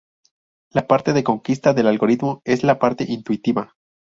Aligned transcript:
La 0.71 0.87
parte 0.87 1.13
de 1.13 1.23
conquista 1.23 1.75
del 1.75 1.85
algoritmo 1.85 2.41
es 2.43 2.63
la 2.63 2.79
parte 2.79 3.05
intuitiva. 3.07 3.75